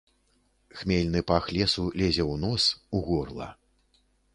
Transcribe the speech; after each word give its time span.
Хмельны 0.79 1.21
пах 1.33 1.45
лесу 1.59 1.85
лезе 2.03 2.23
ў 2.31 2.35
нос, 2.49 2.63
у 2.97 3.07
горла. 3.13 3.49